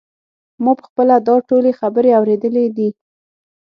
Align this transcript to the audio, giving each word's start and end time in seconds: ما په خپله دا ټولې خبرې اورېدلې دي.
ما 0.63 0.71
په 0.77 0.83
خپله 0.89 1.15
دا 1.27 1.35
ټولې 1.49 1.71
خبرې 1.79 2.11
اورېدلې 2.19 2.65
دي. 2.77 2.89